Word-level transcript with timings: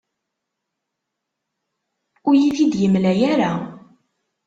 Ur 2.27 2.33
iyi-t-id-yemla 2.35 3.13
ara. 3.31 3.51